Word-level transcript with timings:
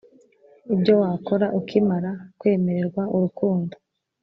Ibyo 0.73 0.93
wakora 1.01 1.45
ukimara 1.59 2.11
kwemererwa 2.39 3.03
urukundo 3.15 3.75